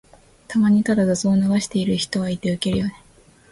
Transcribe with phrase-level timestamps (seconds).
[0.47, 3.03] たまにただ雑音を流してる人がいてウケるよね。